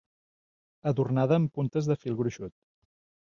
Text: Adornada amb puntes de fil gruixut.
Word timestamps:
Adornada 0.91 1.37
amb 1.41 1.53
puntes 1.59 1.91
de 1.91 1.99
fil 2.05 2.17
gruixut. 2.23 2.57